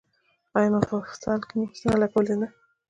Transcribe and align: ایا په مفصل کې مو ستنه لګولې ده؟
ایا 0.57 0.79
په 0.89 0.95
مفصل 1.01 1.39
کې 1.47 1.53
مو 1.57 1.65
ستنه 1.77 1.95
لګولې 2.01 2.35
ده؟ 2.39 2.47